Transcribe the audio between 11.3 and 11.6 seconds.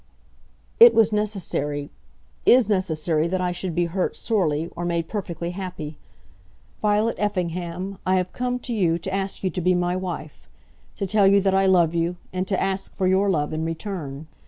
that